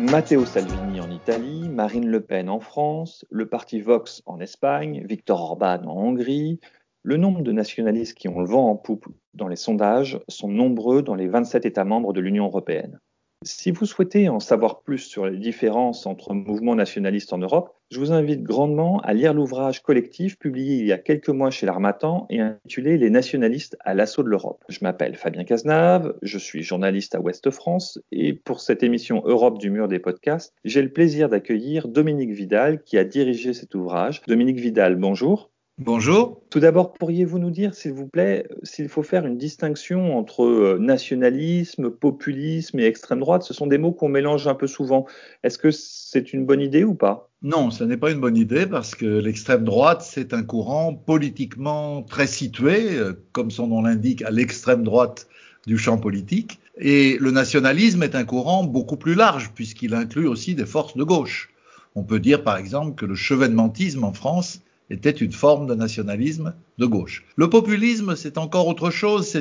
Matteo 0.00 0.46
Salvini 0.46 0.98
en 0.98 1.10
Italie, 1.10 1.68
Marine 1.68 2.08
Le 2.08 2.22
Pen 2.22 2.48
en 2.48 2.58
France, 2.58 3.26
le 3.28 3.46
parti 3.46 3.82
Vox 3.82 4.22
en 4.24 4.40
Espagne, 4.40 5.04
Viktor 5.06 5.38
Orban 5.38 5.84
en 5.84 5.94
Hongrie, 5.94 6.58
le 7.02 7.18
nombre 7.18 7.42
de 7.42 7.52
nationalistes 7.52 8.16
qui 8.16 8.26
ont 8.26 8.40
le 8.40 8.46
vent 8.46 8.70
en 8.70 8.76
poupe 8.76 9.06
dans 9.34 9.46
les 9.46 9.56
sondages 9.56 10.18
sont 10.26 10.48
nombreux 10.48 11.02
dans 11.02 11.14
les 11.14 11.28
27 11.28 11.66
États 11.66 11.84
membres 11.84 12.14
de 12.14 12.20
l'Union 12.20 12.46
européenne. 12.46 12.98
Si 13.44 13.70
vous 13.70 13.84
souhaitez 13.84 14.30
en 14.30 14.40
savoir 14.40 14.80
plus 14.80 14.98
sur 14.98 15.26
les 15.26 15.36
différences 15.36 16.06
entre 16.06 16.32
mouvements 16.32 16.74
nationalistes 16.74 17.34
en 17.34 17.38
Europe, 17.38 17.76
je 17.90 17.98
vous 17.98 18.12
invite 18.12 18.44
grandement 18.44 19.00
à 19.00 19.12
lire 19.12 19.34
l'ouvrage 19.34 19.82
collectif 19.82 20.38
publié 20.38 20.76
il 20.76 20.86
y 20.86 20.92
a 20.92 20.98
quelques 20.98 21.28
mois 21.28 21.50
chez 21.50 21.66
l'Armatan 21.66 22.26
et 22.30 22.40
intitulé 22.40 22.96
Les 22.96 23.10
nationalistes 23.10 23.76
à 23.80 23.94
l'assaut 23.94 24.22
de 24.22 24.28
l'Europe. 24.28 24.64
Je 24.68 24.78
m'appelle 24.82 25.16
Fabien 25.16 25.42
Cazenave, 25.42 26.14
je 26.22 26.38
suis 26.38 26.62
journaliste 26.62 27.16
à 27.16 27.20
Ouest 27.20 27.50
France 27.50 27.98
et 28.12 28.32
pour 28.32 28.60
cette 28.60 28.84
émission 28.84 29.22
Europe 29.24 29.58
du 29.58 29.70
mur 29.70 29.88
des 29.88 29.98
podcasts, 29.98 30.54
j'ai 30.64 30.82
le 30.82 30.92
plaisir 30.92 31.28
d'accueillir 31.28 31.88
Dominique 31.88 32.30
Vidal 32.30 32.82
qui 32.84 32.96
a 32.96 33.04
dirigé 33.04 33.52
cet 33.52 33.74
ouvrage. 33.74 34.22
Dominique 34.28 34.60
Vidal, 34.60 34.94
bonjour. 34.94 35.49
Bonjour. 35.82 36.42
Tout 36.50 36.60
d'abord, 36.60 36.92
pourriez-vous 36.92 37.38
nous 37.38 37.50
dire, 37.50 37.72
s'il 37.72 37.94
vous 37.94 38.06
plaît, 38.06 38.46
s'il 38.62 38.90
faut 38.90 39.02
faire 39.02 39.24
une 39.24 39.38
distinction 39.38 40.18
entre 40.18 40.44
euh, 40.44 40.78
nationalisme, 40.78 41.88
populisme 41.88 42.78
et 42.80 42.84
extrême 42.84 43.20
droite 43.20 43.44
Ce 43.44 43.54
sont 43.54 43.66
des 43.66 43.78
mots 43.78 43.92
qu'on 43.92 44.10
mélange 44.10 44.46
un 44.46 44.54
peu 44.54 44.66
souvent. 44.66 45.06
Est-ce 45.42 45.56
que 45.56 45.70
c'est 45.70 46.34
une 46.34 46.44
bonne 46.44 46.60
idée 46.60 46.84
ou 46.84 46.92
pas? 46.92 47.30
Non, 47.40 47.70
ce 47.70 47.82
n'est 47.82 47.96
pas 47.96 48.10
une 48.10 48.20
bonne 48.20 48.36
idée 48.36 48.66
parce 48.66 48.94
que 48.94 49.06
l'extrême 49.06 49.64
droite, 49.64 50.02
c'est 50.02 50.34
un 50.34 50.42
courant 50.42 50.94
politiquement 50.94 52.02
très 52.02 52.26
situé, 52.26 52.98
euh, 52.98 53.14
comme 53.32 53.50
son 53.50 53.68
nom 53.68 53.80
l'indique, 53.80 54.20
à 54.20 54.30
l'extrême 54.30 54.84
droite 54.84 55.28
du 55.66 55.78
champ 55.78 55.96
politique. 55.96 56.60
Et 56.76 57.16
le 57.18 57.30
nationalisme 57.30 58.02
est 58.02 58.14
un 58.14 58.24
courant 58.24 58.64
beaucoup 58.64 58.98
plus 58.98 59.14
large 59.14 59.52
puisqu'il 59.54 59.94
inclut 59.94 60.26
aussi 60.26 60.54
des 60.54 60.66
forces 60.66 60.98
de 60.98 61.04
gauche. 61.04 61.54
On 61.94 62.02
peut 62.04 62.20
dire 62.20 62.44
par 62.44 62.58
exemple 62.58 62.96
que 62.96 63.06
le 63.06 63.14
chevènementisme 63.14 64.04
en 64.04 64.12
France 64.12 64.60
était 64.90 65.10
une 65.10 65.32
forme 65.32 65.66
de 65.66 65.74
nationalisme 65.74 66.52
de 66.78 66.86
gauche. 66.86 67.24
Le 67.36 67.48
populisme, 67.48 68.16
c'est 68.16 68.36
encore 68.36 68.66
autre 68.66 68.90
chose, 68.90 69.36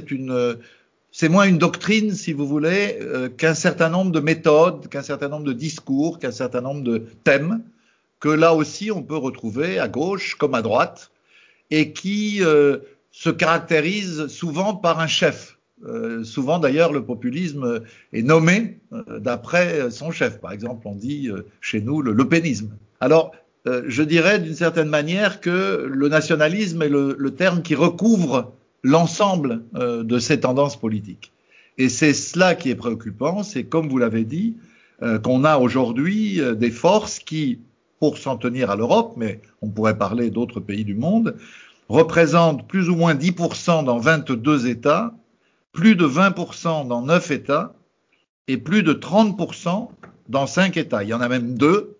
c'est 1.11 1.29
moins 1.29 1.45
une 1.45 1.57
doctrine, 1.57 2.11
si 2.13 2.33
vous 2.33 2.47
voulez, 2.47 2.97
euh, 3.01 3.29
qu'un 3.29 3.55
certain 3.55 3.89
nombre 3.89 4.11
de 4.11 4.19
méthodes, 4.19 4.87
qu'un 4.89 5.01
certain 5.01 5.27
nombre 5.27 5.45
de 5.45 5.53
discours, 5.53 6.19
qu'un 6.19 6.31
certain 6.31 6.61
nombre 6.61 6.83
de 6.83 7.03
thèmes 7.23 7.63
que 8.19 8.29
là 8.29 8.53
aussi 8.53 8.91
on 8.91 9.01
peut 9.01 9.15
retrouver 9.15 9.79
à 9.79 9.87
gauche 9.87 10.35
comme 10.35 10.53
à 10.53 10.61
droite 10.61 11.09
et 11.71 11.93
qui 11.93 12.43
euh, 12.43 12.79
se 13.11 13.29
caractérisent 13.29 14.27
souvent 14.27 14.75
par 14.75 14.99
un 14.99 15.07
chef. 15.07 15.57
Euh, 15.85 16.25
souvent 16.25 16.59
d'ailleurs 16.59 16.91
le 16.91 17.05
populisme 17.05 17.81
est 18.11 18.21
nommé 18.21 18.79
d'après 18.91 19.89
son 19.89 20.11
chef. 20.11 20.41
Par 20.41 20.51
exemple, 20.51 20.85
on 20.85 20.95
dit 20.95 21.29
chez 21.61 21.79
nous 21.79 22.01
le 22.01 22.11
lepénisme. 22.11 22.75
Alors 22.99 23.31
euh, 23.69 23.83
je 23.87 24.01
dirais 24.01 24.39
d'une 24.39 24.55
certaine 24.55 24.89
manière 24.89 25.41
que 25.41 25.87
le 25.87 26.09
nationalisme 26.09 26.81
est 26.81 26.89
le, 26.89 27.31
terme 27.35 27.61
qui 27.61 27.75
recouvre 27.75 28.51
l'ensemble 28.83 29.61
euh, 29.75 30.03
de 30.03 30.17
ces 30.17 30.39
tendances 30.39 30.79
politiques. 30.79 31.31
Et 31.77 31.87
c'est 31.87 32.13
cela 32.13 32.55
qui 32.55 32.71
est 32.71 32.75
préoccupant, 32.75 33.43
c'est 33.43 33.65
comme 33.65 33.87
vous 33.87 33.99
l'avez 33.99 34.25
dit, 34.25 34.55
euh, 35.03 35.19
qu'on 35.19 35.43
a 35.43 35.57
aujourd'hui 35.57 36.41
des 36.57 36.71
forces 36.71 37.19
qui, 37.19 37.59
pour 37.99 38.17
s'en 38.17 38.37
tenir 38.37 38.71
à 38.71 38.75
l'Europe, 38.75 39.13
mais 39.17 39.39
on 39.61 39.69
pourrait 39.69 39.97
parler 39.97 40.31
d'autres 40.31 40.59
pays 40.59 40.83
du 40.83 40.95
monde, 40.95 41.35
représentent 41.89 42.67
plus 42.67 42.89
ou 42.89 42.95
moins 42.95 43.13
10% 43.13 43.85
dans 43.85 43.99
22 43.99 44.67
États, 44.67 45.13
plus 45.73 45.95
de 45.95 46.07
20% 46.07 46.87
dans 46.87 47.03
9 47.03 47.31
États 47.31 47.73
et 48.47 48.57
plus 48.57 48.81
de 48.81 48.93
30% 48.93 49.89
dans 50.27 50.47
5 50.47 50.75
États. 50.77 51.03
Il 51.03 51.09
y 51.09 51.13
en 51.13 51.21
a 51.21 51.29
même 51.29 51.55
deux 51.55 51.98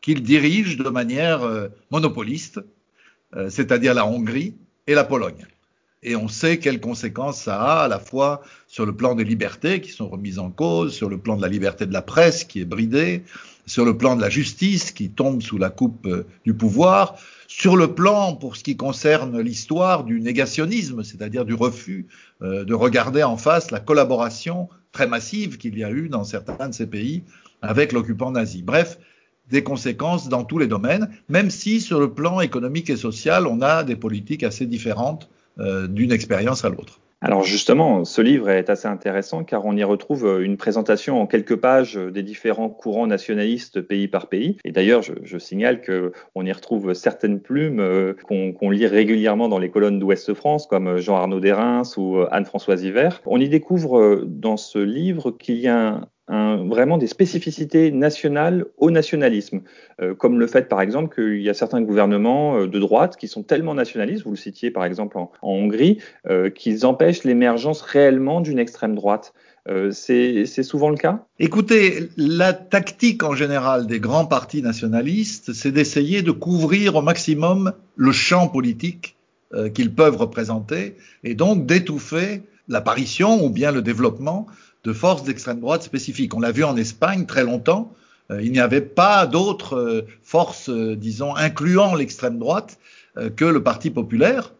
qu'il 0.00 0.22
dirige 0.22 0.76
de 0.76 0.88
manière 0.88 1.42
euh, 1.42 1.68
monopoliste, 1.90 2.60
euh, 3.36 3.50
c'est-à-dire 3.50 3.94
la 3.94 4.06
Hongrie 4.06 4.54
et 4.86 4.94
la 4.94 5.04
Pologne. 5.04 5.46
Et 6.02 6.14
on 6.14 6.28
sait 6.28 6.58
quelles 6.58 6.80
conséquences 6.80 7.42
ça 7.42 7.60
a 7.60 7.84
à 7.84 7.88
la 7.88 7.98
fois 7.98 8.42
sur 8.68 8.86
le 8.86 8.94
plan 8.94 9.16
des 9.16 9.24
libertés 9.24 9.80
qui 9.80 9.90
sont 9.90 10.08
remises 10.08 10.38
en 10.38 10.50
cause, 10.50 10.94
sur 10.94 11.08
le 11.08 11.18
plan 11.18 11.36
de 11.36 11.42
la 11.42 11.48
liberté 11.48 11.86
de 11.86 11.92
la 11.92 12.02
presse 12.02 12.44
qui 12.44 12.60
est 12.60 12.64
bridée, 12.64 13.24
sur 13.66 13.84
le 13.84 13.98
plan 13.98 14.14
de 14.14 14.20
la 14.20 14.30
justice 14.30 14.92
qui 14.92 15.10
tombe 15.10 15.42
sous 15.42 15.58
la 15.58 15.70
coupe 15.70 16.06
euh, 16.06 16.24
du 16.44 16.54
pouvoir, 16.54 17.16
sur 17.48 17.76
le 17.76 17.94
plan, 17.94 18.36
pour 18.36 18.56
ce 18.56 18.62
qui 18.62 18.76
concerne 18.76 19.40
l'histoire, 19.40 20.04
du 20.04 20.20
négationnisme, 20.20 21.02
c'est-à-dire 21.02 21.44
du 21.44 21.54
refus 21.54 22.06
de 22.40 22.74
regarder 22.74 23.22
en 23.24 23.38
face 23.38 23.70
la 23.70 23.80
collaboration 23.80 24.68
très 24.92 25.06
massive 25.06 25.56
qu'il 25.56 25.78
y 25.78 25.82
a 25.82 25.90
eu 25.90 26.08
dans 26.08 26.24
certains 26.24 26.68
de 26.68 26.74
ces 26.74 26.86
pays 26.86 27.24
avec 27.62 27.92
l'occupant 27.92 28.30
nazi. 28.30 28.62
Bref, 28.62 28.98
des 29.50 29.62
conséquences 29.62 30.28
dans 30.28 30.44
tous 30.44 30.58
les 30.58 30.66
domaines, 30.66 31.08
même 31.28 31.50
si 31.50 31.80
sur 31.80 32.00
le 32.00 32.12
plan 32.12 32.40
économique 32.40 32.90
et 32.90 32.96
social, 32.96 33.46
on 33.46 33.60
a 33.60 33.84
des 33.84 33.96
politiques 33.96 34.42
assez 34.42 34.66
différentes 34.66 35.28
euh, 35.58 35.88
d'une 35.88 36.12
expérience 36.12 36.64
à 36.64 36.68
l'autre. 36.68 37.00
Alors 37.20 37.42
justement, 37.42 38.04
ce 38.04 38.22
livre 38.22 38.48
est 38.48 38.70
assez 38.70 38.86
intéressant 38.86 39.42
car 39.42 39.66
on 39.66 39.76
y 39.76 39.82
retrouve 39.82 40.24
euh, 40.24 40.44
une 40.44 40.56
présentation 40.56 41.20
en 41.20 41.26
quelques 41.26 41.56
pages 41.56 41.96
des 41.96 42.22
différents 42.22 42.68
courants 42.68 43.08
nationalistes 43.08 43.80
pays 43.80 44.06
par 44.06 44.28
pays. 44.28 44.56
Et 44.64 44.70
d'ailleurs, 44.70 45.02
je, 45.02 45.38
signale 45.38 45.80
qu'on 45.82 46.44
y 46.44 46.52
retrouve 46.52 46.94
certaines 46.94 47.40
plumes 47.40 47.80
euh, 47.80 48.14
qu'on 48.28 48.70
lit 48.70 48.86
régulièrement 48.86 49.48
dans 49.48 49.58
les 49.58 49.70
colonnes 49.70 49.98
d'Ouest 49.98 50.32
France, 50.34 50.68
comme 50.68 50.98
Jean-Arnaud 50.98 51.40
Derins 51.40 51.82
ou 51.96 52.18
Anne-Françoise 52.30 52.84
Hiver. 52.84 53.20
On 53.26 53.40
y 53.40 53.48
découvre 53.48 54.22
dans 54.24 54.56
ce 54.56 54.78
livre 54.78 55.32
qu'il 55.32 55.56
y 55.56 55.66
a 55.66 55.88
un, 55.88 56.08
vraiment 56.28 56.98
des 56.98 57.06
spécificités 57.06 57.90
nationales 57.90 58.66
au 58.76 58.90
nationalisme, 58.90 59.62
euh, 60.00 60.14
comme 60.14 60.38
le 60.38 60.46
fait 60.46 60.68
par 60.68 60.80
exemple 60.80 61.14
qu'il 61.14 61.42
y 61.42 61.48
a 61.48 61.54
certains 61.54 61.80
gouvernements 61.80 62.58
euh, 62.58 62.66
de 62.66 62.78
droite 62.78 63.16
qui 63.16 63.28
sont 63.28 63.42
tellement 63.42 63.74
nationalistes, 63.74 64.24
vous 64.24 64.32
le 64.32 64.36
citiez 64.36 64.70
par 64.70 64.84
exemple 64.84 65.16
en, 65.18 65.30
Hongrie, 65.42 65.98
euh, 66.28 66.50
qu'ils 66.50 66.84
empêchent 66.86 67.24
l'émergence 67.24 67.80
réellement 67.80 68.40
d'une 68.40 68.58
extrême 68.58 68.94
droite. 68.94 69.32
c'est 69.90 70.46
souvent 70.62 70.90
le 70.90 70.96
cas? 70.96 71.26
Écoutez, 71.38 72.08
la 72.16 72.52
tactique 72.52 73.22
en 73.22 73.34
général 73.34 73.86
des 73.86 74.00
grands 74.00 74.26
partis 74.26 74.62
nationalistes, 74.62 75.52
c'est 75.52 75.72
d'essayer 75.72 76.22
de 76.22 76.30
couvrir 76.30 76.96
au 76.96 77.02
maximum 77.02 77.72
le 77.96 78.12
champ 78.12 78.48
politique 78.48 79.16
qu'ils 79.74 79.94
peuvent 79.94 80.16
représenter 80.16 80.96
et 81.24 81.34
donc 81.34 81.66
d'étouffer 81.66 82.42
l'apparition 82.68 83.44
ou 83.44 83.50
bien 83.50 83.72
le 83.72 83.82
développement 83.82 84.46
de 84.84 84.92
forces 84.92 85.24
d'extrême 85.24 85.60
droite 85.60 85.82
spécifiques. 85.82 86.34
On 86.34 86.40
l'a 86.40 86.52
vu 86.52 86.64
en 86.64 86.76
Espagne 86.76 87.26
très 87.26 87.44
longtemps. 87.44 87.92
Euh, 88.30 88.42
il 88.42 88.52
n'y 88.52 88.60
avait 88.60 88.80
pas 88.80 89.26
d'autres 89.26 89.76
euh, 89.76 90.06
forces, 90.22 90.68
euh, 90.68 90.96
disons, 90.96 91.34
incluant 91.34 91.94
l'extrême 91.94 92.38
droite 92.38 92.78
que 93.34 93.44
le 93.44 93.60
Parti 93.64 93.90
populaire. 93.90 94.52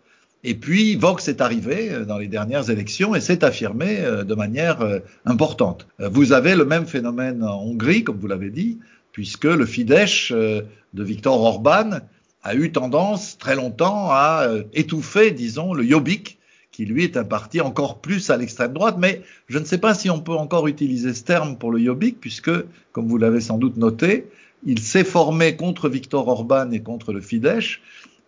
Et 0.43 0.57
puis 0.57 0.97
Vox 0.97 1.29
est 1.29 1.41
arrivé 1.41 1.93
dans 2.05 2.19
les 2.19 2.27
dernières 2.27 2.71
élections 2.71 3.15
et 3.15 3.21
s'est 3.21 3.45
affirmé 3.45 3.99
de 4.25 4.35
manière 4.35 4.79
importante. 5.25 5.87
Vous 6.01 6.33
avez 6.33 6.57
le 6.57 6.65
même 6.65 6.85
phénomène 6.85 7.45
en 7.45 7.63
Hongrie, 7.63 8.03
comme 8.03 8.19
vous 8.19 8.27
l'avez 8.27 8.51
dit, 8.51 8.81
puisque 9.13 9.45
le 9.45 9.65
Fidesz 9.65 10.33
de 10.33 10.65
Viktor 11.05 11.41
Orban 11.41 12.01
a 12.43 12.55
eu 12.57 12.73
tendance 12.73 13.39
très 13.39 13.55
longtemps 13.55 14.09
à 14.11 14.49
étouffer, 14.73 15.31
disons, 15.31 15.73
le 15.73 15.85
Jobbik, 15.85 16.38
qui 16.79 16.87
lui 16.87 17.03
est 17.03 17.17
un 17.17 17.25
parti 17.25 17.61
encore 17.61 17.99
plus 17.99 18.31
à 18.31 18.37
l'extrême 18.37 18.73
droite, 18.73 18.99
mais 19.01 19.23
je 19.49 19.59
ne 19.59 19.65
sais 19.65 19.79
pas 19.79 19.95
si 19.95 20.11
on 20.11 20.21
peut 20.21 20.37
encore 20.37 20.69
utiliser 20.69 21.13
ce 21.13 21.25
terme 21.25 21.59
pour 21.59 21.73
le 21.73 21.85
Jobbik, 21.85 22.21
puisque, 22.21 22.53
comme 22.93 23.09
vous 23.09 23.19
l'avez 23.19 23.41
sans 23.41 23.59
doute 23.59 23.77
noté, 23.77 24.29
il 24.65 24.79
s'est 24.79 25.03
formé 25.03 25.57
contre 25.57 25.89
Viktor 25.89 26.29
Orban 26.29 26.71
et 26.71 26.81
contre 26.81 27.13
le 27.13 27.21
Fidesz 27.21 27.81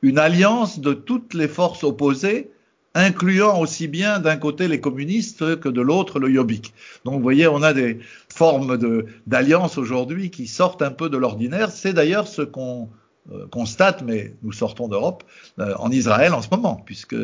une 0.03 0.19
alliance 0.19 0.81
de 0.81 0.95
toutes 0.95 1.33
les 1.35 1.47
forces 1.47 1.85
opposées, 1.85 2.51
incluant 2.97 3.61
aussi 3.61 3.87
bien 3.87 4.19
d'un 4.19 4.37
côté 4.37 4.67
les 4.67 4.81
communistes 4.81 5.61
que 5.61 5.69
de 5.69 5.81
l'autre 5.81 6.19
le 6.19 6.35
Jobbik. 6.35 6.75
Donc 7.05 7.15
vous 7.15 7.23
voyez, 7.23 7.47
on 7.47 7.63
a 7.63 7.73
des 7.73 8.01
formes 8.35 8.77
d'alliance 9.29 9.79
aujourd'hui 9.79 10.33
qui 10.33 10.49
sortent 10.49 10.83
un 10.83 10.91
peu 10.91 11.09
de 11.09 11.17
l'ordinaire. 11.17 11.71
C'est 11.71 11.93
d'ailleurs 11.93 12.27
ce 12.27 12.43
qu'on 12.43 12.89
euh, 13.31 13.47
constate, 13.47 14.03
mais 14.03 14.35
nous 14.43 14.51
sortons 14.51 14.89
d'Europe, 14.89 15.23
euh, 15.61 15.73
en 15.79 15.93
Israël 15.93 16.35
en 16.35 16.43
ce 16.43 16.49
moment, 16.51 16.83
puisque 16.85 17.15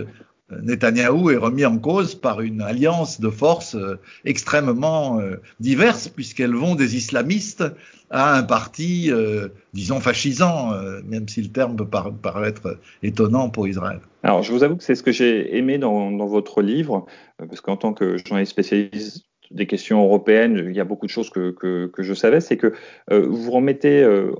Netanyahou 0.51 1.31
est 1.31 1.37
remis 1.37 1.65
en 1.65 1.79
cause 1.79 2.15
par 2.15 2.41
une 2.41 2.63
alliance 2.63 3.21
de 3.21 3.31
forces 3.31 3.75
euh, 3.75 3.99
extrêmement 4.25 5.19
euh, 5.19 5.37
diverses, 5.59 6.09
puisqu'elles 6.09 6.55
vont 6.55 6.77
des 6.77 6.97
islamistes 6.97 7.65
à 8.11 8.37
un 8.37 8.45
parti, 8.45 9.11
euh, 9.11 9.49
disons, 9.75 9.99
fascisant, 9.99 10.71
même 11.05 11.29
si 11.29 11.43
le 11.43 11.49
terme 11.49 11.75
peut 11.75 11.89
paraître 11.89 12.79
étonnant 13.03 13.51
pour 13.51 13.67
Israël. 13.67 13.99
Alors, 14.23 14.45
je 14.45 14.53
vous 14.53 14.63
avoue 14.63 14.77
que 14.77 14.85
c'est 14.85 14.95
ce 14.95 15.03
que 15.03 15.11
j'ai 15.11 15.57
aimé 15.57 15.79
dans, 15.79 16.27
votre 16.27 16.63
livre, 16.63 17.07
parce 17.39 17.61
qu'en 17.61 17.77
tant 17.77 17.93
que 17.93 18.17
journaliste 18.17 18.53
spécialiste 18.53 19.25
des 19.51 19.67
questions 19.67 20.03
européennes, 20.05 20.65
il 20.69 20.75
y 20.75 20.81
a 20.81 20.85
beaucoup 20.85 21.07
de 21.07 21.11
choses 21.11 21.31
que, 21.31 21.51
que, 21.51 22.03
je 22.03 22.15
savais, 22.15 22.41
c'est 22.41 22.57
que 22.57 22.73
euh, 23.11 23.27
vous 23.29 23.51
remettez 23.51 24.03
euh, 24.03 24.33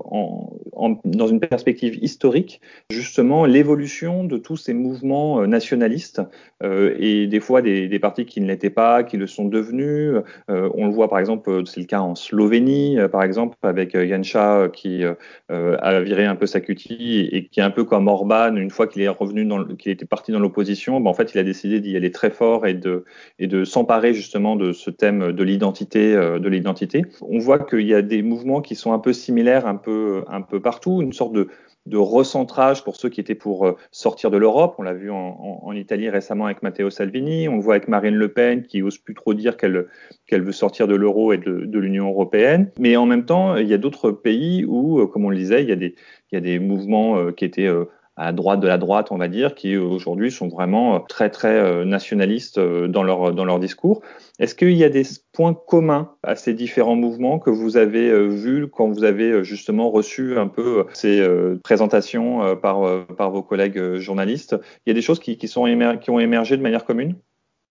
dans 1.05 1.27
une 1.27 1.39
perspective 1.39 1.97
historique 2.01 2.61
justement 2.91 3.45
l'évolution 3.45 4.23
de 4.23 4.37
tous 4.37 4.57
ces 4.57 4.73
mouvements 4.73 5.41
euh, 5.41 5.47
nationalistes 5.47 6.21
et 6.63 7.27
des 7.27 7.39
fois 7.39 7.61
des, 7.61 7.99
partis 7.99 8.25
qui 8.25 8.41
ne 8.41 8.47
l'étaient 8.47 8.71
pas, 8.71 9.03
qui 9.03 9.17
le 9.17 9.27
sont 9.27 9.45
devenus. 9.45 10.15
On 10.47 10.87
le 10.87 10.91
voit 10.91 11.07
par 11.07 11.19
exemple, 11.19 11.63
c'est 11.67 11.79
le 11.79 11.85
cas 11.85 11.99
en 11.99 12.15
Slovénie 12.15 12.97
par 13.11 13.21
exemple 13.21 13.55
avec 13.61 13.95
Janša 13.95 14.69
qui 14.73 15.03
a 15.49 16.01
viré 16.01 16.25
un 16.25 16.35
peu 16.35 16.47
sa 16.47 16.59
cutie 16.59 17.29
et 17.31 17.45
qui 17.45 17.59
est 17.59 17.63
un 17.63 17.69
peu 17.69 17.83
comme 17.83 18.07
Orban, 18.07 18.55
une 18.55 18.71
fois 18.71 18.87
qu'il 18.87 19.03
est 19.03 19.07
revenu, 19.07 19.47
qu'il 19.77 19.91
était 19.91 20.05
parti 20.05 20.31
dans 20.31 20.39
l'opposition, 20.39 20.99
ben, 20.99 21.11
en 21.11 21.13
fait 21.13 21.33
il 21.35 21.39
a 21.39 21.43
décidé 21.43 21.79
d'y 21.79 21.95
aller 21.95 22.11
très 22.11 22.31
fort 22.31 22.65
et 22.65 22.73
de, 22.73 23.05
et 23.37 23.45
de 23.45 23.63
s'emparer 23.63 24.15
justement 24.15 24.55
de 24.55 24.71
ce 24.71 24.89
thème 24.97 25.31
de 25.31 25.43
l'identité, 25.43 26.15
euh, 26.15 26.39
de 26.39 26.49
l'identité. 26.49 27.05
On 27.21 27.39
voit 27.39 27.59
qu'il 27.59 27.87
y 27.87 27.93
a 27.93 28.01
des 28.01 28.21
mouvements 28.21 28.61
qui 28.61 28.75
sont 28.75 28.93
un 28.93 28.99
peu 28.99 29.13
similaires, 29.13 29.65
un 29.67 29.75
peu, 29.75 30.23
un 30.27 30.41
peu 30.41 30.59
partout, 30.59 31.01
une 31.01 31.13
sorte 31.13 31.33
de, 31.33 31.47
recentrage 31.89 32.83
pour 32.83 32.97
ceux 32.97 33.07
qui 33.07 33.21
étaient 33.21 33.33
pour 33.33 33.65
euh, 33.65 33.77
sortir 33.91 34.29
de 34.29 34.35
l'Europe. 34.35 34.75
On 34.77 34.83
l'a 34.83 34.93
vu 34.93 35.09
en, 35.09 35.71
Italie 35.71 36.09
récemment 36.09 36.45
avec 36.45 36.61
Matteo 36.61 36.89
Salvini. 36.89 37.47
On 37.47 37.55
le 37.55 37.61
voit 37.61 37.75
avec 37.75 37.87
Marine 37.87 38.15
Le 38.15 38.27
Pen 38.27 38.63
qui 38.63 38.81
ose 38.81 38.97
plus 38.97 39.13
trop 39.13 39.33
dire 39.33 39.55
qu'elle 39.55 39.85
qu'elle 40.25 40.41
veut 40.41 40.51
sortir 40.51 40.87
de 40.87 40.95
l'euro 40.95 41.31
et 41.31 41.37
de, 41.37 41.65
de 41.65 41.79
l'Union 41.79 42.09
européenne. 42.09 42.71
Mais 42.77 42.97
en 42.97 43.05
même 43.05 43.23
temps, 43.23 43.55
il 43.55 43.67
y 43.67 43.73
a 43.73 43.77
d'autres 43.77 44.11
pays 44.11 44.65
où, 44.65 44.99
euh, 44.99 45.07
comme 45.07 45.23
on 45.23 45.29
le 45.29 45.37
disait, 45.37 45.63
il 45.63 45.69
y 45.69 45.71
a 45.71 45.77
des, 45.77 45.95
il 46.31 46.35
y 46.35 46.37
a 46.37 46.41
des 46.41 46.59
mouvements 46.59 47.31
qui 47.31 47.45
étaient 47.45 47.69
à 48.17 48.31
droite 48.31 48.59
de 48.59 48.67
la 48.67 48.79
droite, 48.79 49.11
on 49.11 49.17
va 49.17 49.27
dire, 49.27 49.53
qui 49.53 49.77
aujourd'hui 49.77 50.31
sont 50.31 50.47
vraiment 50.47 50.95
euh, 50.95 50.99
très 51.07 51.29
très 51.29 51.55
euh, 51.55 51.85
nationalistes 51.85 52.57
euh, 52.57 52.87
dans 52.87 53.03
leur 53.03 53.31
dans 53.31 53.45
leur 53.45 53.59
discours. 53.59 54.01
Est-ce 54.39 54.55
qu'il 54.55 54.73
y 54.73 54.83
a 54.83 54.89
des 54.89 55.03
points 55.31 55.53
communs 55.53 56.11
à 56.23 56.35
ces 56.35 56.53
différents 56.53 56.95
mouvements 56.95 57.37
que 57.37 57.51
vous 57.51 57.77
avez 57.77 58.27
vus 58.27 58.67
quand 58.67 58.89
vous 58.89 59.03
avez 59.03 59.43
justement 59.43 59.89
reçu 59.89 60.37
un 60.37 60.47
peu 60.47 60.85
ces 60.93 61.27
présentations 61.63 62.55
par 62.55 63.05
par 63.15 63.31
vos 63.31 63.41
collègues 63.41 63.95
journalistes? 63.95 64.55
Il 64.85 64.89
y 64.89 64.91
a 64.91 64.93
des 64.93 65.01
choses 65.01 65.19
qui, 65.19 65.37
qui 65.37 65.47
sont 65.47 65.65
qui 65.99 66.09
ont 66.11 66.19
émergé 66.19 66.55
de 66.57 66.61
manière 66.61 66.85
commune? 66.85 67.15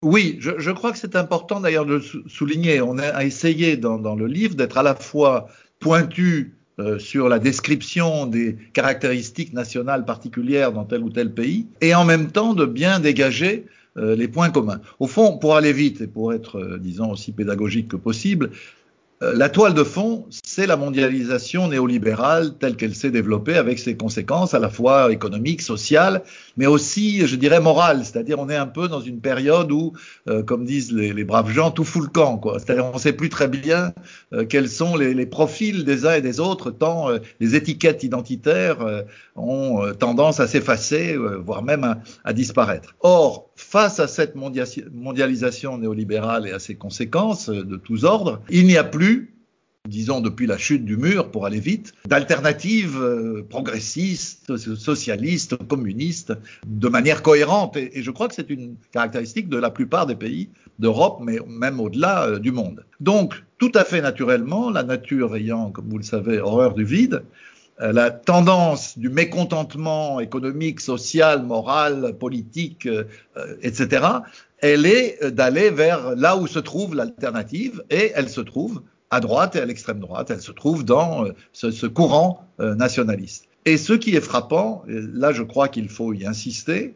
Oui, 0.03 0.37
je, 0.41 0.59
je, 0.59 0.71
crois 0.73 0.93
que 0.93 0.99
c'est 0.99 1.17
important 1.17 1.61
d'ailleurs 1.61 1.87
de 1.87 2.01
souligner. 2.27 2.81
On 2.81 2.99
a 2.99 3.25
essayé 3.25 3.77
dans, 3.77 3.99
dans 3.99 4.15
le 4.15 4.27
livre 4.27 4.55
d'être 4.55 4.79
à 4.79 4.83
la 4.83 4.95
fois 4.95 5.47
pointu 5.81 6.56
euh, 6.79 6.99
sur 6.99 7.29
la 7.29 7.39
description 7.39 8.27
des 8.27 8.57
caractéristiques 8.75 9.55
nationales 9.55 10.05
particulières 10.05 10.73
dans 10.73 10.85
tel 10.85 11.03
ou 11.03 11.09
tel 11.11 11.33
pays, 11.33 11.67
et 11.81 11.95
en 11.95 12.05
même 12.05 12.31
temps 12.31 12.53
de 12.53 12.67
bien 12.67 13.01
dégager 13.01 13.65
euh, 13.97 14.15
les 14.15 14.29
points 14.29 14.51
communs. 14.51 14.83
Au 15.01 15.07
fond, 15.07 15.39
pour 15.39 15.57
aller 15.57 15.73
vite 15.73 16.03
et 16.03 16.07
pour 16.07 16.35
être, 16.35 16.59
euh, 16.59 16.79
disons, 16.79 17.11
aussi 17.11 17.33
pédagogique 17.33 17.89
que 17.89 17.97
possible, 17.97 18.51
la 19.21 19.49
toile 19.49 19.73
de 19.73 19.83
fond, 19.83 20.27
c'est 20.45 20.67
la 20.67 20.77
mondialisation 20.77 21.69
néolibérale 21.69 22.59
telle 22.59 22.77
qu'elle 22.77 22.95
s'est 22.95 23.11
développée 23.11 23.57
avec 23.57 23.79
ses 23.79 23.97
conséquences 23.97 24.53
à 24.53 24.59
la 24.59 24.69
fois 24.69 25.11
économiques, 25.11 25.63
sociales, 25.63 26.23
mais 26.57 26.67
aussi, 26.67 27.27
je 27.27 27.37
dirais, 27.37 27.61
morales. 27.61 28.05
C'est-à-dire, 28.05 28.39
on 28.39 28.51
est 28.51 28.57
un 28.57 28.67
peu 28.67 28.89
dans 28.89 29.01
une 29.01 29.21
période 29.21 29.73
où, 29.73 29.95
euh, 30.29 30.43
comme 30.43 30.65
disent 30.67 30.93
les, 30.93 31.25
braves 31.25 31.51
gens, 31.51 31.71
tout 31.71 31.85
fout 31.85 32.03
le 32.03 32.09
camp. 32.09 32.41
C'est-à-dire, 32.59 32.87
on 32.87 32.95
ne 32.95 32.99
sait 32.99 33.15
plus 33.15 33.31
très 33.31 33.49
bien 33.49 33.95
euh, 34.33 34.45
quels 34.45 34.69
sont 34.69 34.97
les, 34.97 35.27
profils 35.27 35.85
des 35.85 36.07
uns 36.07 36.15
et 36.15 36.21
des 36.21 36.41
autres, 36.41 36.71
tant 36.71 37.11
euh, 37.11 37.19
les 37.41 37.55
étiquettes 37.55 38.03
identitaires 38.03 38.81
euh, 38.83 39.03
ont 39.35 39.93
tendance 39.99 40.41
à 40.41 40.47
s'effacer, 40.47 41.17
voire 41.17 41.63
même 41.63 41.85
à, 41.85 41.99
à, 42.25 42.33
disparaître. 42.33 42.95
Or, 43.01 43.51
face 43.57 44.01
à 44.01 44.07
cette 44.07 44.35
mondialisation 44.37 45.79
néolibérale 45.79 46.47
et 46.47 46.53
à 46.53 46.59
ses 46.59 46.77
conséquences 46.77 47.49
de 47.49 47.77
tous 47.77 48.05
ordres, 48.05 48.43
il 48.51 48.67
n'y 48.67 48.77
a 48.77 48.85
plus 48.85 49.37
disons 49.87 50.21
depuis 50.21 50.47
la 50.47 50.59
chute 50.59 50.85
du 50.85 50.97
mur 50.97 51.31
pour 51.31 51.47
aller 51.47 51.61
vite, 51.61 51.93
d'alternatives 52.07 52.99
euh, 53.01 53.47
progressistes, 53.49 54.57
socialistes, 54.57 55.57
communistes, 55.69 56.33
de 56.67 56.89
manière 56.89 57.23
cohérente. 57.23 57.77
Et, 57.77 58.03
je 58.03 58.11
crois 58.11 58.29
que 58.29 58.35
c'est 58.35 58.51
une 58.51 58.77
caractéristique 58.93 59.49
de 59.49 59.57
la 59.57 59.71
plupart 59.71 60.07
des 60.07 60.17
pays 60.17 60.51
d'Europe, 60.79 61.21
mais 61.23 61.39
même 61.47 61.81
au-delà 61.81 62.25
euh, 62.25 62.39
du 62.39 62.53
monde. 62.53 62.85
Donc, 63.01 63.45
tout 63.59 63.73
à 63.75 63.85
fait 63.85 64.01
naturellement, 64.01 64.71
la 64.71 64.83
nature 64.83 65.37
ayant, 65.37 65.71
comme 65.71 65.89
vous 65.89 65.99
le 65.99 66.05
savez, 66.05 66.41
horreur 66.41 66.75
du 66.75 66.85
vide, 66.85 67.15
euh, 67.15 67.21
la 67.79 68.11
tendance 68.11 68.99
du 68.99 69.11
mécontentement 69.11 70.19
économique, 70.21 70.81
social, 70.81 71.43
moral, 71.43 72.17
politique, 72.19 72.87
euh, 72.87 73.05
etc., 73.61 74.07
elle 74.59 74.87
est 74.87 75.23
d'aller 75.31 75.71
vers 75.71 76.17
là 76.17 76.37
où 76.37 76.47
se 76.47 76.59
trouve 76.59 76.95
l'alternative, 76.95 77.85
et 77.91 78.13
elle 78.15 78.29
se 78.29 78.41
trouve 78.41 78.83
à 79.11 79.21
droite 79.21 79.57
et 79.57 79.61
à 79.61 79.65
l'extrême 79.65 80.01
droite. 80.01 80.31
Elle 80.31 80.41
se 80.41 80.53
trouve 80.53 80.85
dans 80.85 81.25
euh, 81.25 81.33
ce, 81.53 81.71
ce 81.71 81.87
courant 81.87 82.47
euh, 82.61 82.75
nationaliste. 82.75 83.49
Et 83.65 83.77
ce 83.77 83.93
qui 83.93 84.15
est 84.15 84.21
frappant, 84.21 84.85
là 84.87 85.33
je 85.33 85.43
crois 85.43 85.69
qu'il 85.69 85.89
faut 85.89 86.13
y 86.13 86.27
insister, 86.27 86.95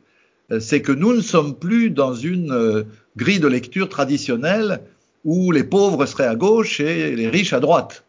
euh, 0.52 0.60
c'est 0.60 0.82
que 0.82 0.92
nous 0.92 1.14
ne 1.14 1.20
sommes 1.20 1.56
plus 1.56 1.90
dans 1.90 2.14
une 2.14 2.84
grille 3.16 3.40
de 3.40 3.48
lecture 3.48 3.88
traditionnelle 3.88 4.80
où 5.24 5.52
les 5.52 5.64
pauvres 5.64 6.06
seraient 6.06 6.26
à 6.26 6.36
gauche 6.36 6.80
et 6.80 7.14
les 7.14 7.28
riches 7.28 7.52
à 7.52 7.60
droite. 7.60 8.04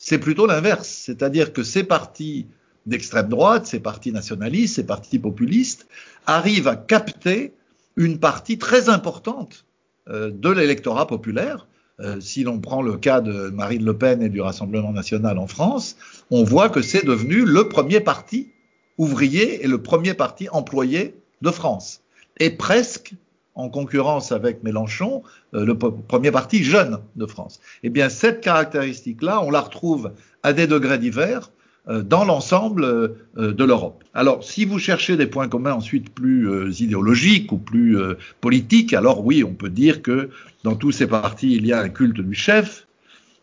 C'est 0.00 0.18
plutôt 0.18 0.46
l'inverse, 0.46 0.88
c'est-à-dire 0.88 1.52
que 1.52 1.62
ces 1.62 1.84
partis 1.84 2.48
d'extrême 2.86 3.28
droite, 3.28 3.66
ces 3.66 3.78
partis 3.78 4.10
nationalistes, 4.10 4.74
ces 4.74 4.86
partis 4.86 5.20
populistes 5.20 5.86
arrivent 6.26 6.66
à 6.66 6.74
capter 6.74 7.54
une 7.96 8.18
partie 8.18 8.58
très 8.58 8.88
importante 8.88 9.64
de 10.08 10.50
l'électorat 10.50 11.06
populaire 11.06 11.68
euh, 12.00 12.18
si 12.18 12.44
l'on 12.44 12.60
prend 12.60 12.80
le 12.80 12.96
cas 12.96 13.20
de 13.20 13.50
Marine 13.50 13.84
Le 13.84 13.96
Pen 13.96 14.22
et 14.22 14.30
du 14.30 14.40
Rassemblement 14.40 14.92
national 14.92 15.38
en 15.38 15.46
France, 15.46 15.96
on 16.30 16.44
voit 16.44 16.70
que 16.70 16.80
c'est 16.80 17.04
devenu 17.04 17.44
le 17.44 17.68
premier 17.68 18.00
parti 18.00 18.52
ouvrier 18.96 19.62
et 19.64 19.68
le 19.68 19.82
premier 19.82 20.14
parti 20.14 20.48
employé 20.50 21.14
de 21.42 21.50
France. 21.50 22.00
Et 22.38 22.50
presque 22.50 23.12
en 23.54 23.68
concurrence 23.68 24.32
avec 24.32 24.62
Mélenchon, 24.62 25.22
euh, 25.54 25.64
le 25.64 25.76
premier 25.76 26.30
parti 26.30 26.62
jeune 26.62 26.98
de 27.16 27.26
France. 27.26 27.60
Eh 27.82 27.90
bien, 27.90 28.08
cette 28.08 28.40
caractéristique-là, 28.40 29.42
on 29.42 29.50
la 29.50 29.60
retrouve 29.60 30.12
à 30.42 30.52
des 30.52 30.66
degrés 30.66 30.98
divers 30.98 31.50
euh, 31.88 32.02
dans 32.02 32.24
l'ensemble 32.24 32.84
euh, 32.84 33.16
de 33.36 33.64
l'Europe. 33.64 34.04
Alors, 34.14 34.44
si 34.44 34.64
vous 34.64 34.78
cherchez 34.78 35.16
des 35.16 35.26
points 35.26 35.48
communs 35.48 35.74
ensuite 35.74 36.10
plus 36.10 36.80
idéologiques 36.80 37.52
ou 37.52 37.58
plus 37.58 37.98
politiques, 38.40 38.94
alors 38.94 39.24
oui, 39.24 39.44
on 39.44 39.54
peut 39.54 39.70
dire 39.70 40.02
que 40.02 40.30
dans 40.64 40.74
tous 40.74 40.92
ces 40.92 41.06
partis, 41.06 41.54
il 41.54 41.66
y 41.66 41.72
a 41.72 41.80
un 41.80 41.88
culte 41.88 42.20
du 42.20 42.34
chef. 42.34 42.86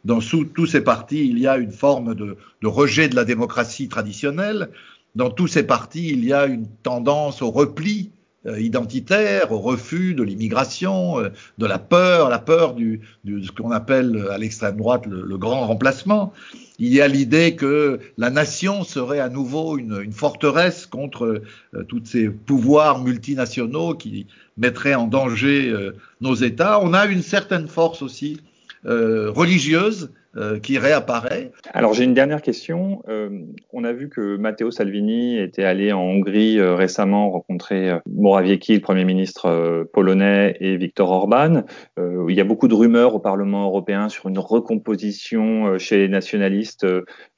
Dans 0.06 0.20
tous 0.22 0.68
ces 0.68 0.82
partis, 0.82 1.28
il 1.28 1.40
y 1.40 1.48
a 1.48 1.58
une 1.58 1.72
forme 1.72 2.16
de, 2.16 2.38
rejet 2.64 3.10
de 3.10 3.16
la 3.16 3.26
démocratie 3.26 3.90
traditionnelle. 3.90 4.70
Dans 5.16 5.30
tous 5.30 5.48
ces 5.48 5.64
partis, 5.64 6.10
il 6.10 6.24
y 6.24 6.32
a 6.32 6.46
une 6.46 6.68
tendance 6.84 7.42
au 7.42 7.52
repli 7.52 8.12
identitaire, 8.58 9.52
au 9.52 9.60
refus 9.60 10.14
de 10.14 10.24
l'immigration, 10.24 11.20
euh, 11.20 11.30
de 11.58 11.66
la 11.66 11.80
peur, 11.80 12.30
la 12.30 12.40
peur 12.40 12.74
du, 12.74 13.02
ce 13.26 13.52
qu'on 13.52 13.72
appelle 13.72 14.28
à 14.32 14.38
l'extrême 14.38 14.78
droite 14.78 15.06
le, 15.06 15.38
grand 15.38 15.68
remplacement. 15.68 16.34
Il 16.80 16.94
y 16.94 17.02
a 17.02 17.08
l'idée 17.08 17.56
que 17.56 18.00
la 18.18 18.30
nation 18.30 18.84
serait 18.84 19.20
à 19.20 19.30
nouveau 19.30 19.78
une, 19.78 20.12
forteresse 20.12 20.86
contre 20.86 21.42
euh, 21.74 21.84
tous 21.84 22.02
ces 22.06 22.30
pouvoirs 22.30 23.00
multinationaux 23.00 23.96
qui 23.96 24.28
mettraient 24.58 24.96
en 24.96 25.08
danger 25.08 25.70
euh, 25.70 25.96
nos 26.22 26.36
États. 26.36 26.80
On 26.82 26.94
a 26.94 27.06
une 27.06 27.24
certaine 27.24 27.68
force 27.68 28.02
aussi 28.02 28.40
euh, 28.86 29.32
religieuse 29.32 30.12
euh, 30.36 30.60
qui 30.60 30.78
réapparaît. 30.78 31.52
Alors 31.74 31.94
j'ai 31.94 32.04
une 32.04 32.14
dernière 32.14 32.42
question. 32.42 33.02
Euh, 33.08 33.30
on 33.72 33.84
a 33.84 33.94
vu 33.94 34.10
que 34.10 34.36
Matteo 34.36 34.72
Salvini 34.72 35.40
était 35.40 35.64
allé 35.64 35.94
en 35.94 36.02
Hongrie 36.02 36.60
euh, 36.60 36.76
récemment 36.76 37.32
rencontrer 37.32 37.98
Morawiecki, 38.08 38.76
le 38.76 38.82
Premier 38.82 39.06
ministre 39.06 39.88
polonais, 39.94 40.56
et 40.60 40.76
Viktor 40.78 41.10
Orban. 41.10 41.64
il 41.98 42.36
y 42.36 42.42
a 42.42 42.44
beaucoup 42.44 42.68
de 42.68 42.76
rumeurs 42.76 43.16
au 43.16 43.20
Parlement 43.20 43.66
européen 43.66 44.10
sur 44.10 44.28
une 44.28 44.40
recomposition 44.40 45.78
chez 45.78 45.98
les 45.98 46.10
nationalistes 46.10 46.86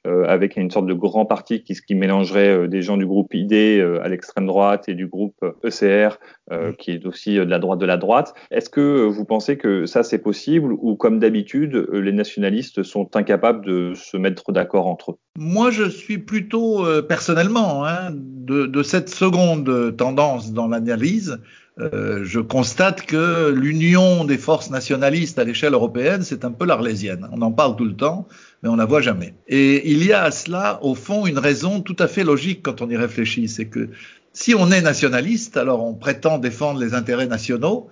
avec 0.04 0.56
une 0.56 0.70
sorte 0.70 0.86
de 0.86 0.94
grand 0.94 1.26
parti 1.26 1.62
qui, 1.62 1.74
qui 1.74 1.94
mélangerait 1.94 2.68
des 2.68 2.82
gens 2.82 2.96
du 2.96 3.06
groupe 3.06 3.34
ID 3.34 3.82
à 4.02 4.08
l'extrême 4.08 4.46
droite 4.46 4.88
et 4.88 4.94
du 4.94 5.06
groupe 5.06 5.36
ECR 5.64 6.18
mm. 6.50 6.72
qui 6.78 6.92
est 6.92 7.04
aussi 7.06 7.36
de 7.36 7.42
la 7.42 7.58
droite 7.58 7.78
de 7.78 7.86
la 7.86 7.96
droite. 7.96 8.34
Est-ce 8.50 8.70
que 8.70 9.04
vous 9.04 9.24
pensez 9.24 9.56
que 9.56 9.86
ça 9.86 10.02
c'est 10.02 10.18
possible 10.18 10.72
ou 10.72 10.96
comme 10.96 11.18
d'habitude 11.18 11.86
les 11.92 12.12
nationalistes 12.12 12.82
sont 12.82 13.14
incapables 13.14 13.64
de 13.64 13.92
se 13.94 14.16
mettre 14.16 14.52
d'accord 14.52 14.86
entre 14.86 15.12
eux? 15.12 15.16
Moi, 15.38 15.70
je 15.70 15.88
suis 15.88 16.18
plutôt 16.18 16.84
euh, 16.84 17.02
personnellement 17.02 17.84
hein, 17.84 18.10
de, 18.12 18.66
de, 18.66 18.82
cette 18.82 19.08
seconde 19.08 19.96
tendance 19.96 20.52
dans 20.52 20.68
l'analyse. 20.68 21.38
Euh, 21.80 22.24
je 22.24 22.40
constate 22.40 23.02
que 23.02 23.50
l'union 23.50 24.24
des 24.24 24.36
forces 24.36 24.70
nationalistes 24.70 25.38
à 25.38 25.44
l'échelle 25.44 25.72
européenne, 25.72 26.22
c'est 26.22 26.44
un 26.44 26.50
peu 26.50 26.66
l'arlésienne. 26.66 27.28
On 27.32 27.40
en 27.40 27.52
parle 27.52 27.76
tout 27.76 27.86
le 27.86 27.96
temps, 27.96 28.28
mais 28.62 28.68
on 28.68 28.76
la 28.76 28.84
voit 28.84 29.00
jamais. 29.00 29.34
Et 29.48 29.90
il 29.90 30.04
y 30.04 30.12
a 30.12 30.24
à 30.24 30.30
cela, 30.30 30.78
au 30.82 30.94
fond, 30.94 31.26
une 31.26 31.38
raison 31.38 31.80
tout 31.80 31.96
à 31.98 32.06
fait 32.06 32.24
logique 32.24 32.62
quand 32.62 32.82
on 32.82 32.90
y 32.90 32.96
réfléchit, 32.96 33.48
c'est 33.48 33.66
que 33.66 33.88
si 34.32 34.54
on 34.54 34.70
est 34.70 34.82
nationaliste, 34.82 35.56
alors 35.56 35.84
on 35.84 35.94
prétend 35.94 36.38
défendre 36.38 36.80
les 36.80 36.94
intérêts 36.94 37.26
nationaux, 37.26 37.88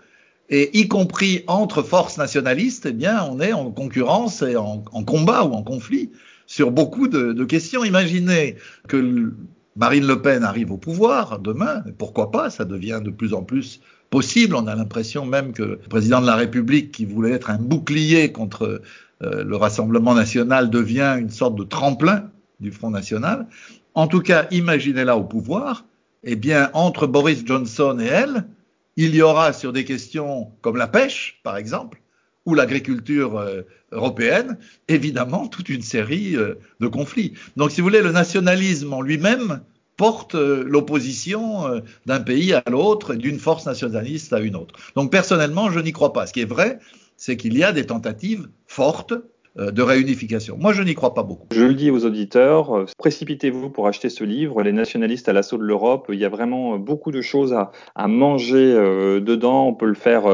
Et 0.51 0.79
y 0.79 0.89
compris 0.89 1.45
entre 1.47 1.83
forces 1.83 2.17
nationalistes, 2.17 2.87
eh 2.87 2.93
bien, 2.93 3.23
on 3.31 3.39
est 3.39 3.53
en 3.53 3.71
concurrence 3.71 4.41
et 4.43 4.57
en, 4.57 4.79
combat 5.05 5.45
ou 5.45 5.53
en 5.53 5.63
conflit 5.63 6.11
sur 6.47 6.71
beaucoup 6.71 7.07
de, 7.09 7.45
questions. 7.45 7.85
Imaginez 7.85 8.57
que 8.87 9.33
Marine 9.79 10.09
Le 10.09 10.21
Pen 10.21 10.43
arrive 10.43 10.73
au 10.73 10.77
pouvoir 10.77 11.39
demain, 11.39 11.85
pourquoi 11.99 12.33
pas, 12.33 12.51
ça 12.51 12.65
devient 12.65 13.01
de 13.03 13.11
plus 13.11 13.33
en 13.33 13.45
plus 13.45 13.81
possible. 14.11 14.57
On 14.57 14.67
a 14.67 14.75
l'impression 14.75 15.25
même 15.25 15.53
que 15.53 15.63
le 15.63 15.77
président 15.77 16.21
de 16.21 16.27
la 16.27 16.35
République, 16.35 16.91
qui 16.91 17.05
voulait 17.05 17.31
être 17.31 17.49
un 17.49 17.59
bouclier 17.59 18.33
contre 18.33 18.83
euh, 19.23 19.45
le 19.45 19.57
Rassemblement 19.57 20.15
national, 20.15 20.69
devient 20.69 21.17
une 21.21 21.31
sorte 21.31 21.55
de 21.55 21.63
tremplin 21.63 22.29
du 22.59 22.73
Front 22.73 22.91
national. 22.91 23.47
En 23.95 24.09
tout 24.09 24.21
cas, 24.21 24.49
imaginez-la 24.51 25.17
au 25.17 25.23
pouvoir. 25.23 25.85
Eh 26.25 26.35
bien, 26.35 26.71
entre 26.73 27.07
Boris 27.07 27.47
Johnson 27.47 27.99
et 28.01 28.07
elle, 28.07 28.49
il 28.97 29.15
y 29.15 29.23
aura 29.23 29.53
sur 29.53 29.73
des 29.73 29.85
questions 29.85 30.51
comme 30.61 30.77
la 30.77 30.89
pêche, 30.89 31.39
par 31.45 31.57
exemple, 31.57 32.03
ou 32.49 32.55
l'agriculture 32.55 33.39
euh, 33.39 33.61
européenne, 33.93 34.57
évidemment, 34.89 35.49
toute 35.49 35.69
une 35.69 35.83
série 35.83 36.35
euh, 36.35 36.55
de 36.81 36.87
conflits. 36.87 37.35
Donc, 37.57 37.71
si 37.71 37.83
vous 37.83 37.87
voulez, 37.87 38.01
le 38.01 38.11
nationalisme 38.11 38.91
en 38.95 39.03
lui-même 39.03 39.61
porte 39.99 40.35
euh, 40.35 40.65
l'opposition 40.67 41.83
d'un 42.07 42.21
pays 42.21 42.55
à 42.55 42.63
l'autre, 42.71 43.15
d'une 43.15 43.39
force 43.39 43.67
nationaliste 43.67 44.33
à 44.33 44.41
une 44.41 44.57
autre. 44.57 44.75
Donc, 44.97 45.13
personnellement, 45.13 45.71
je 45.71 45.81
n'y 45.81 45.93
crois 45.93 46.15
pas. 46.15 46.27
Ce 46.27 46.33
qui 46.33 46.41
est 46.41 46.47
vrai, 46.47 46.79
c'est 47.19 47.37
qu'il 47.37 47.57
y 47.59 47.63
a 47.63 47.73
des 47.73 47.85
tentatives 47.85 48.49
fortes 48.67 49.13
de 49.59 49.83
réunification. 49.83 50.57
Moi, 50.59 50.73
je 50.73 50.83
n'y 50.83 50.95
crois 50.95 51.15
pas 51.15 51.23
beaucoup. 51.23 51.49
Je 51.53 51.65
le 51.65 51.75
dis 51.75 51.91
aux 51.91 52.05
auditeurs, 52.05 52.77
euh, 52.77 52.87
précipitez-vous 52.99 53.71
pour 53.71 53.89
acheter 53.89 54.09
ce 54.09 54.25
livre, 54.25 54.63
Les 54.63 54.73
nationalistes 54.73 55.29
à 55.29 55.33
l'assaut 55.33 55.59
de 55.59 55.65
l'Europe. 55.65 56.07
Il 56.13 56.19
y 56.19 56.25
a 56.25 56.29
vraiment 56.29 56.75
euh, 56.75 56.79
beaucoup 56.79 57.11
de 57.11 57.21
choses 57.21 57.53
à, 57.53 57.71
manger 58.09 58.75
dedans. 59.21 59.67
On 59.67 59.75
peut 59.75 59.87
le 59.87 59.95
faire 59.95 60.25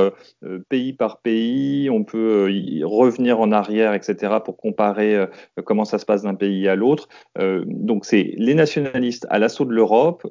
pays 0.68 0.92
par 0.92 1.18
pays, 1.18 1.90
on 1.90 2.04
peut 2.04 2.48
revenir 2.84 3.40
en 3.40 3.50
arrière, 3.50 3.94
etc., 3.94 4.34
pour 4.44 4.56
comparer 4.56 5.26
comment 5.64 5.84
ça 5.84 5.98
se 5.98 6.06
passe 6.06 6.22
d'un 6.22 6.34
pays 6.34 6.68
à 6.68 6.76
l'autre. 6.76 7.08
donc, 7.66 8.04
c'est 8.04 8.34
Les 8.36 8.54
nationalistes 8.54 9.26
à 9.28 9.38
l'assaut 9.38 9.64
de 9.64 9.72
l'Europe, 9.72 10.22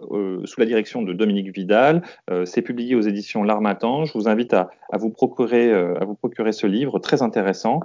sous 0.46 0.60
la 0.60 0.66
direction 0.66 1.02
de 1.02 1.12
Dominique 1.12 1.54
Vidal. 1.54 2.02
c'est 2.46 2.62
publié 2.62 2.96
aux 2.96 3.02
éditions 3.02 3.44
L'Armatan. 3.44 4.06
Je 4.06 4.14
vous 4.14 4.30
invite 4.30 4.54
à 4.54 4.70
vous 4.94 5.10
procurer, 5.10 5.74
à 5.74 6.06
vous 6.06 6.16
procurer 6.16 6.54
ce 6.54 6.68
livre 6.68 7.00
très 7.00 7.22
intéressant. 7.22 7.82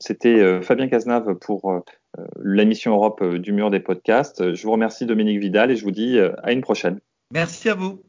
C'était 0.00 0.35
euh, 0.40 0.62
Fabien 0.62 0.88
Cazenave 0.88 1.34
pour 1.34 1.70
euh, 1.70 1.80
euh, 2.18 2.24
la 2.42 2.64
mission 2.64 2.92
Europe 2.92 3.24
du 3.36 3.52
mur 3.52 3.70
des 3.70 3.80
podcasts. 3.80 4.54
Je 4.54 4.62
vous 4.62 4.72
remercie 4.72 5.06
Dominique 5.06 5.40
Vidal 5.40 5.70
et 5.70 5.76
je 5.76 5.84
vous 5.84 5.90
dis 5.90 6.18
à 6.18 6.52
une 6.52 6.60
prochaine. 6.60 7.00
Merci 7.32 7.68
à 7.68 7.74
vous. 7.74 8.02